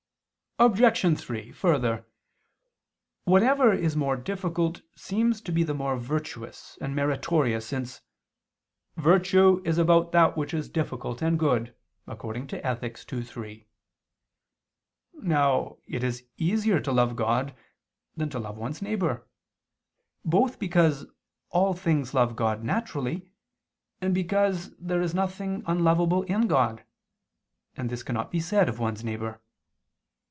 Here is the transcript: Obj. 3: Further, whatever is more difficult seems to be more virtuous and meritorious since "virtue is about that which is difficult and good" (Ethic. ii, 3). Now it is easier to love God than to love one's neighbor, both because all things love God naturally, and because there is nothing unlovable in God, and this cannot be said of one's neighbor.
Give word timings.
Obj. 0.59 1.17
3: 1.19 1.51
Further, 1.53 2.05
whatever 3.23 3.73
is 3.73 3.95
more 3.97 4.15
difficult 4.15 4.83
seems 4.95 5.41
to 5.41 5.51
be 5.51 5.65
more 5.65 5.97
virtuous 5.97 6.77
and 6.79 6.95
meritorious 6.95 7.65
since 7.65 8.01
"virtue 8.95 9.63
is 9.65 9.79
about 9.79 10.11
that 10.11 10.37
which 10.37 10.53
is 10.53 10.69
difficult 10.69 11.19
and 11.19 11.39
good" 11.39 11.73
(Ethic. 12.07 12.99
ii, 13.11 13.23
3). 13.23 13.67
Now 15.15 15.77
it 15.87 16.03
is 16.03 16.27
easier 16.37 16.79
to 16.79 16.91
love 16.91 17.15
God 17.15 17.55
than 18.15 18.29
to 18.29 18.37
love 18.37 18.59
one's 18.59 18.83
neighbor, 18.83 19.25
both 20.23 20.59
because 20.59 21.07
all 21.49 21.73
things 21.73 22.13
love 22.13 22.35
God 22.35 22.63
naturally, 22.63 23.31
and 23.99 24.13
because 24.13 24.75
there 24.77 25.01
is 25.01 25.15
nothing 25.15 25.63
unlovable 25.65 26.21
in 26.21 26.45
God, 26.47 26.83
and 27.75 27.89
this 27.89 28.03
cannot 28.03 28.29
be 28.29 28.39
said 28.39 28.69
of 28.69 28.77
one's 28.77 29.03
neighbor. 29.03 29.41